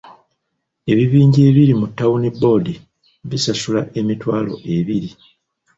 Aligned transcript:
Ebibanja 0.91 1.39
ebiri 1.49 1.73
mu 1.81 1.87
Town 1.97 2.21
Board 2.39 2.65
bisasula 3.29 3.81
emitwalo 3.99 4.53
ebiri. 4.75 5.09